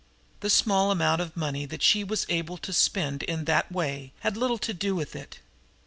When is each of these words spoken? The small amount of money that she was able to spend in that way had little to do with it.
The 0.39 0.49
small 0.49 0.89
amount 0.89 1.21
of 1.21 1.37
money 1.37 1.67
that 1.67 1.83
she 1.83 2.03
was 2.03 2.25
able 2.27 2.57
to 2.57 2.73
spend 2.73 3.21
in 3.21 3.45
that 3.45 3.71
way 3.71 4.13
had 4.21 4.35
little 4.35 4.57
to 4.57 4.73
do 4.73 4.95
with 4.95 5.15
it. 5.15 5.37